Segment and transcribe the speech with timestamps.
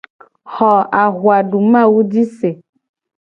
[0.53, 0.71] Xo
[1.01, 2.49] ahuadumawu ji se.